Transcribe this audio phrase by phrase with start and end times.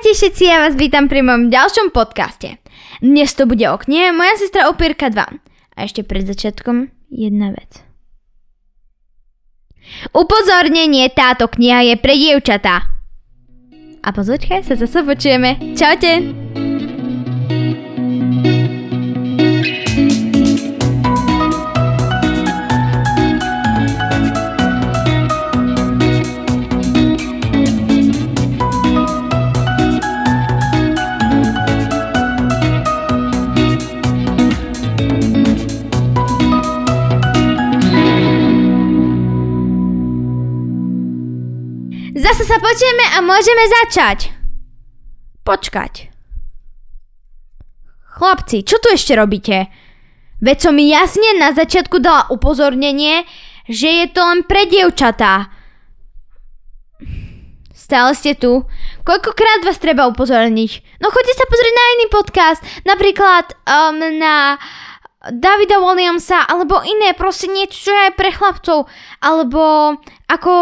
[0.00, 2.56] Ahojte všetci, ja vás vítam pri mojom ďalšom podcaste.
[3.04, 5.28] Dnes to bude o knihe Moja sestra Opierka 2.
[5.76, 7.84] A ešte pred začiatkom jedna vec.
[10.16, 12.96] Upozornenie, táto kniha je pre dievčatá.
[14.00, 15.76] A pozvočkaj sa zase počujeme.
[15.76, 16.69] Čaute!
[42.40, 44.32] Zase sa počujeme a môžeme začať.
[45.44, 46.08] Počkať.
[48.16, 49.68] Chlapci, čo tu ešte robíte?
[50.40, 53.28] Veď som jasne na začiatku dala upozornenie,
[53.68, 55.52] že je to len pre dievčatá.
[57.76, 58.64] Stále ste tu.
[59.04, 60.96] Koľkokrát vás treba upozorniť?
[61.04, 62.60] No choďte sa pozrieť na iný podcast.
[62.88, 64.56] Napríklad um, na
[65.28, 68.88] Davida Williamsa, alebo iné, proste niečo, čo je pre chlapcov.
[69.20, 69.92] Alebo
[70.24, 70.52] ako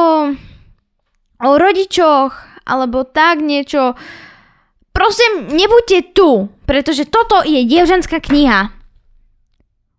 [1.43, 2.35] o rodičoch
[2.69, 3.95] alebo tak niečo.
[4.93, 8.75] Prosím, nebuďte tu, pretože toto je dievženská kniha.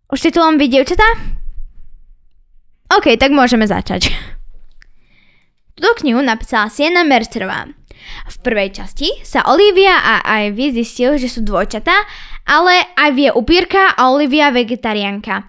[0.10, 1.06] Už ste tu len vy, dievčatá?
[2.90, 4.12] OK, tak môžeme začať.
[5.78, 7.70] Túto knihu napísala Siena Mercerová.
[8.28, 11.94] V prvej časti sa Olivia a Ivy zistil, že sú dvojčatá,
[12.50, 15.48] ale Ivy je upírka a Olivia vegetariánka.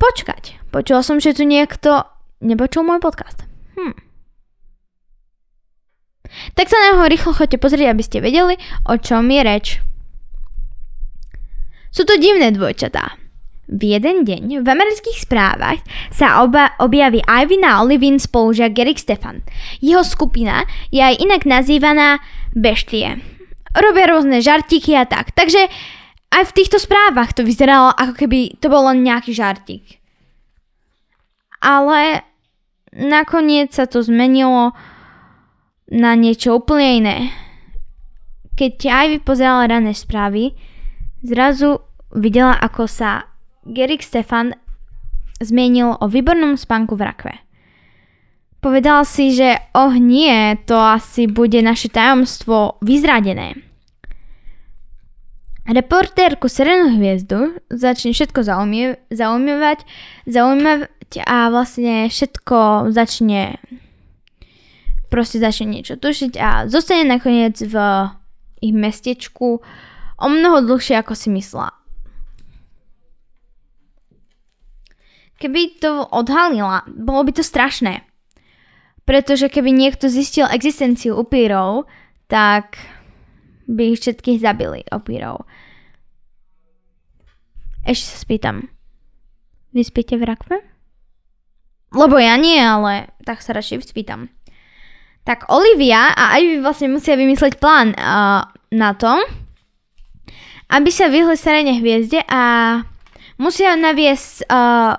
[0.00, 2.02] Počkať, počula som, že tu niekto
[2.42, 3.46] nepočul môj podcast.
[3.78, 3.94] Hm.
[6.58, 9.66] Tak sa na neho rýchlo chodte pozrieť, aby ste vedeli, o čom je reč.
[11.92, 13.20] Sú to divné dvojčatá.
[13.72, 15.80] V jeden deň v amerických správach
[16.12, 19.40] sa oba objaví Ivy a Olivin spolužiak Gerik Stefan.
[19.80, 22.20] Jeho skupina je aj inak nazývaná
[22.52, 23.22] Beštie.
[23.72, 25.32] Robia rôzne žartiky a tak.
[25.32, 25.72] Takže
[26.32, 30.00] aj v týchto správach to vyzeralo, ako keby to bol len nejaký žartik.
[31.60, 32.24] Ale
[32.96, 34.76] nakoniec sa to zmenilo
[35.92, 37.18] na niečo úplne iné.
[38.56, 40.52] Keď aj vypozerala rané správy,
[41.24, 41.80] zrazu
[42.12, 43.28] videla, ako sa
[43.64, 44.52] Gerik Stefan
[45.40, 47.34] zmenil o výbornom spánku v rakve.
[48.62, 53.71] Povedal si, že oh nie, to asi bude naše tajomstvo vyzradené.
[55.62, 58.42] Reportérku Serenú hviezdu začne všetko
[59.14, 59.78] zaujímavať,
[60.26, 63.62] zaujímavať a vlastne všetko začne
[65.06, 67.76] proste začne niečo tušiť a zostane nakoniec v
[68.58, 69.62] ich mestečku
[70.18, 71.70] o mnoho dlhšie ako si myslela.
[75.36, 78.06] Keby to odhalila, bolo by to strašné.
[79.02, 81.90] Pretože keby niekto zistil existenciu upírov,
[82.30, 82.78] tak
[83.72, 85.48] by ich všetkých zabili opírov.
[87.82, 88.68] Ešte sa spýtam.
[89.72, 90.56] Vy spíte v rakve?
[91.92, 94.28] Lebo ja nie, ale tak sa radšej spýtam.
[95.24, 99.12] Tak Olivia a Ivy vlastne musia vymysleť plán uh, na to,
[100.72, 102.42] aby sa vyhli starene hviezde a
[103.36, 104.96] musia naviesť uh,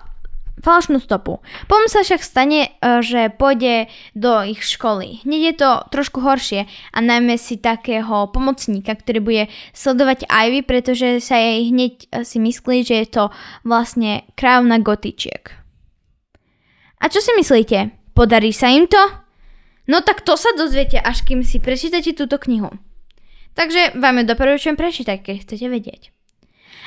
[0.63, 1.43] falošnú stopu.
[1.67, 5.21] Potom sa však stane, uh, že pôjde do ich školy.
[5.27, 6.65] Hneď je to trošku horšie
[6.95, 9.43] a najmä si takého pomocníka, ktorý bude
[9.75, 13.23] sledovať Ivy, pretože sa jej hneď uh, si myslí, že je to
[13.67, 15.51] vlastne kráľovna gotičiek.
[17.03, 17.91] A čo si myslíte?
[18.15, 19.03] Podarí sa im to?
[19.91, 22.71] No tak to sa dozviete, až kým si prečítate túto knihu.
[23.53, 26.01] Takže vám ju doporučujem prečítať, keď chcete vedieť.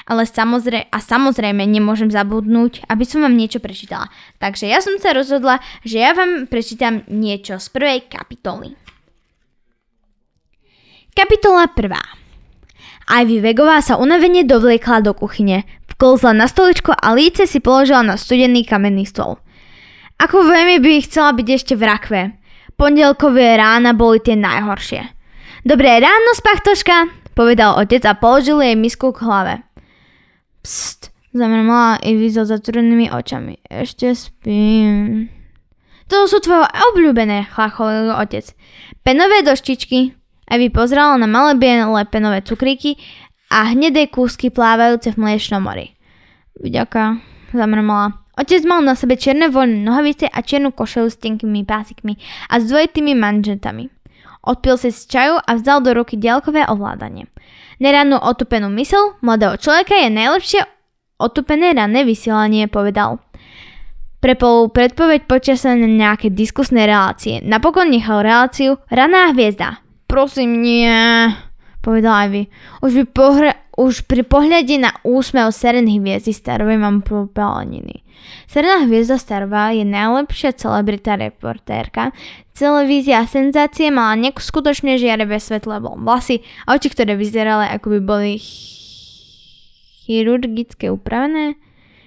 [0.06, 4.06] Ale samozrejme, a samozrejme nemôžem zabudnúť, aby som vám niečo prečítala.
[4.38, 8.78] Takže ja som sa rozhodla, že ja vám prečítam niečo z prvej kapitoly.
[11.10, 11.90] Kapitola 1.
[13.06, 15.66] Ivy Vegová sa unavene dovliekla do kuchyne.
[15.90, 19.42] Vkolzla na stoličko a líce si položila na studený kamenný stôl.
[20.22, 22.20] Ako veľmi by chcela byť ešte v rakve.
[22.78, 25.02] Pondelkové rána boli tie najhoršie.
[25.66, 29.65] Dobré ráno, spachtoška, povedal otec a položil jej misku k hlave.
[30.66, 33.62] Pst, zamrmala Ivy so zatvorenými očami.
[33.70, 35.30] Ešte spím.
[36.10, 38.50] To sú tvoje obľúbené, chlacholil otec.
[39.06, 40.18] Penové doštičky.
[40.50, 42.98] Ivy pozrela na malé biele penové cukríky
[43.46, 45.94] a hnedé kúsky plávajúce v mliečnom mori.
[46.58, 47.22] Vďaka,
[47.54, 48.26] zamrmala.
[48.34, 52.18] Otec mal na sebe čierne voľné nohavice a čiernu košelu s tenkými pásikmi
[52.50, 53.86] a s dvojitými manžetami.
[54.42, 57.30] Odpil si z čaju a vzal do ruky diaľkové ovládanie.
[57.76, 60.60] Nerannú otupenú mysel mladého človeka je najlepšie
[61.20, 63.20] otupené ranné vysielanie, povedal.
[64.20, 67.44] Prepol predpoveď počasia na nejaké diskusné relácie.
[67.44, 69.84] Napokon nechal reláciu Raná hviezda.
[70.08, 70.88] Prosím, nie,
[71.84, 72.48] povedala Ivy.
[72.80, 78.02] Už, by pohre- už pri pohľade na úsmev serených hviezdy starovej mám popeleniny.
[78.48, 82.16] Serená hviezda starová je najlepšia celebrita reportérka.
[82.56, 88.32] Televízia senzácie mala neskutočne žiarevé svetlé vlasy a oči, ktoré vyzerali ako by boli
[90.06, 91.60] chirurgicky upravené.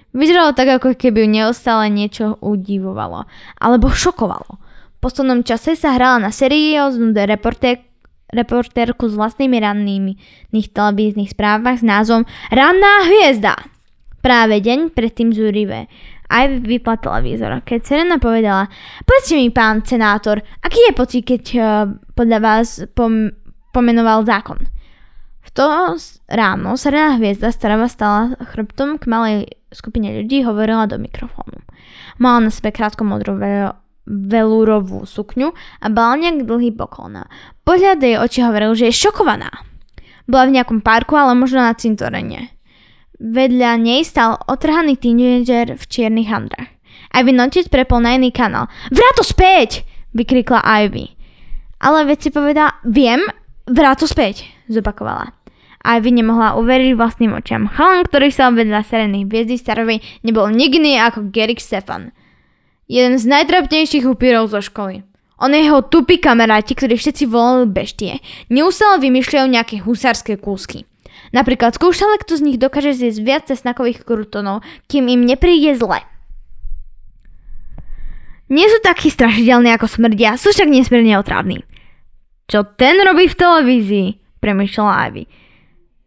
[0.10, 3.30] Vyzeralo tak, ako keby ju neustále niečo udivovalo
[3.62, 4.58] alebo šokovalo.
[4.98, 7.89] V poslednom čase sa hrala na serióznu reportér,
[8.34, 10.14] reportérku s vlastnými rannými
[10.52, 13.58] televíznych správach s názvom Ranná hviezda.
[14.20, 15.88] Práve deň predtým zúrivé.
[16.30, 17.66] Aj vypla televízor.
[17.66, 18.70] Keď Serena povedala,
[19.02, 21.64] povedzte mi, pán senátor, aký je pocit, keď uh,
[22.14, 23.34] podľa vás pom-
[23.74, 24.62] pomenoval zákon?
[25.42, 25.66] V to
[26.30, 29.38] ráno Serena hviezda starava stala chrbtom k malej
[29.74, 31.66] skupine ľudí hovorila do mikrofónu.
[32.22, 33.34] Mala na sebe krátko modrú
[34.10, 37.30] velúrovú sukňu a nejak dlhý poklona.
[37.62, 39.54] Pohľad jej oči hovoril, že je šokovaná.
[40.26, 42.50] Bola v nejakom parku, ale možno na cintorene.
[43.22, 46.74] Vedľa nej stal otrhaný teenager v čiernych handrách.
[47.14, 48.70] Ivy notiť prepol na iný kanál.
[48.90, 49.86] Vráto späť!
[50.14, 51.14] vykrikla Ivy.
[51.80, 53.22] Ale veď si povedala, viem,
[53.70, 55.32] vráto späť, zopakovala.
[55.80, 57.72] Ivy nemohla uveriť vlastným očiam.
[57.72, 62.12] Chalan, ktorý sa vedľa serených hviezdy starovej, nebol nikdy ako Gerik Stefan.
[62.90, 65.06] Jeden z najtrapnejších upírov zo školy.
[65.38, 68.18] On je jeho tupí kamaráti, ktorí všetci volali beštie.
[68.50, 70.90] Neustále vymýšľajú nejaké husárske kúsky.
[71.30, 76.02] Napríklad skúšale, kto z nich dokáže zjesť viac cesnakových krutonov, kým im nepríde zle.
[78.50, 81.62] Nie sú takí strašidelní ako smrdia, sú však nesmierne otrávni.
[82.50, 84.08] Čo ten robí v televízii?
[84.42, 85.24] Premýšľala Ivy.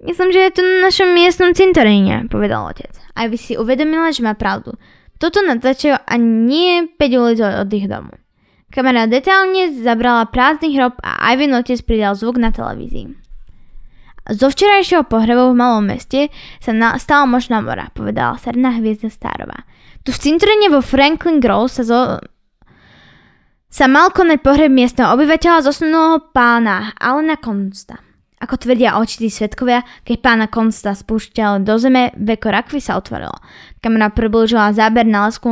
[0.03, 2.91] Myslím, že je to na našom miestnom cintoríne, povedal otec.
[3.15, 4.75] Ivy si uvedomila, že má pravdu.
[5.23, 8.11] Toto natáčajú ani nie 5 ulic od ich domu.
[8.75, 13.15] Kamera detálne zabrala prázdny hrob a Ivy otec pridal zvuk na televízii.
[14.35, 19.63] Zo včerajšieho pohrebu v malom meste sa stala možná mora, povedala srdná hviezda Stárová.
[20.03, 22.19] Tu v cintoríne vo Franklin Grove sa, zo,
[23.71, 28.03] sa mal konať pohreb miestneho obyvateľa zosnulého pána Alena Konsta.
[28.43, 33.39] Ako tvrdia očití svetkovia, keď pána Konsta spúšťal do zeme, veko rakvy sa otvorilo.
[33.79, 35.47] Kamera približila záber na lesku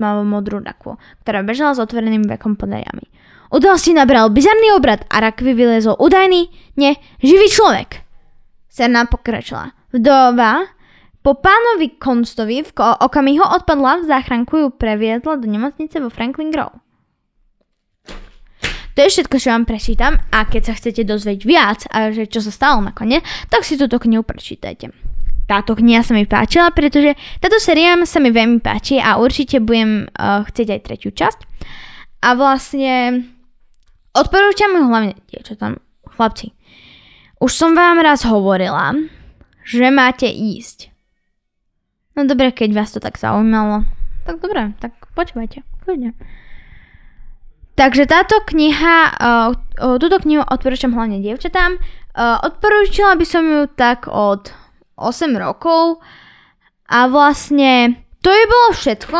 [0.00, 3.04] tmavo modrú rakvu, ktorá bežala s otvoreným vekom pod jamy.
[3.52, 6.48] Udalosti nabral bizarný obrad a rakvi vylezol údajný,
[6.80, 8.00] nie, živý človek.
[8.72, 9.76] Serna pokračila.
[9.92, 10.72] Vdova
[11.20, 16.85] po pánovi Konstovi v okamihu odpadla v záchranku ju previedla do nemocnice vo Franklin Grove.
[18.96, 22.40] To je všetko, čo vám prečítam a keď sa chcete dozvedieť viac a že čo
[22.40, 23.20] sa stalo nakoniec,
[23.52, 24.88] tak si túto knihu prečítajte.
[25.46, 30.10] Táto kniha sa mi páčila, pretože táto séria sa mi veľmi páči a určite budem
[30.10, 31.38] uh, chcieť aj tretiu časť.
[32.26, 33.22] A vlastne
[34.16, 35.76] Odporúčam ju hlavne dievčatám,
[36.16, 36.56] chlapci.
[37.36, 38.96] Už som vám raz hovorila,
[39.60, 40.88] že máte ísť.
[42.16, 43.84] No dobre, keď vás to tak zaujímalo.
[44.24, 45.60] Tak dobre, tak počúvajte.
[45.84, 46.16] Kľudne.
[47.76, 49.52] Takže táto kniha, uh,
[50.00, 51.76] túto knihu odporúčam hlavne dievčatám.
[52.16, 54.48] Uh, odporúčala by som ju tak od
[54.96, 56.00] 8 rokov
[56.88, 59.18] a vlastne to je bolo všetko.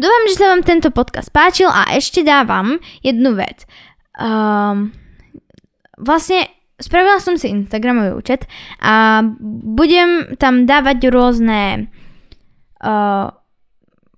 [0.00, 3.68] Dúfam, že sa vám tento podcast páčil a ešte dávam jednu vec.
[4.16, 4.96] Um,
[6.00, 6.48] vlastne
[6.80, 8.48] spravila som si Instagramový účet
[8.80, 9.22] a
[9.76, 11.92] budem tam dávať rôzne
[12.80, 13.28] uh,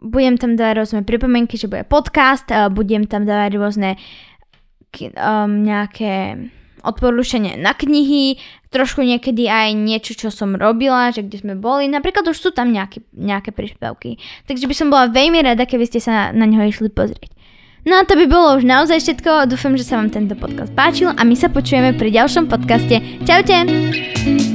[0.03, 3.91] budem tam dávať rôzne pripomienky, že bude podcast, budem tam dávať rôzne
[5.17, 6.37] um, nejaké
[6.83, 8.43] odporúčanie na knihy,
[8.75, 11.87] trošku niekedy aj niečo, čo som robila, že kde sme boli.
[11.87, 14.19] Napríklad už sú tam nejaké, nejaké príspevky.
[14.51, 17.31] Takže by som bola veľmi rada, keby ste sa na, na neho išli pozrieť.
[17.83, 19.51] No a to by bolo už naozaj všetko.
[19.51, 23.03] Dúfam, že sa vám tento podcast páčil a my sa počujeme pri ďalšom podcaste.
[23.27, 24.52] Čaute!